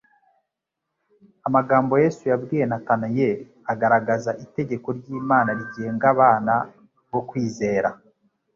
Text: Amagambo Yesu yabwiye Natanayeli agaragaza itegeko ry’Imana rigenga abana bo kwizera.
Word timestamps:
Amagambo 1.47 1.93
Yesu 2.03 2.23
yabwiye 2.31 2.65
Natanayeli 2.67 3.43
agaragaza 3.71 4.31
itegeko 4.45 4.87
ry’Imana 4.97 5.49
rigenga 5.57 6.05
abana 6.13 6.53
bo 7.11 7.21
kwizera. 7.29 7.89